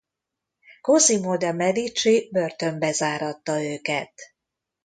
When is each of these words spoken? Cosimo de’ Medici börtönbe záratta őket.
Cosimo 0.87 1.37
de’ 1.37 1.51
Medici 1.53 2.29
börtönbe 2.31 2.91
záratta 2.91 3.61
őket. 3.63 4.13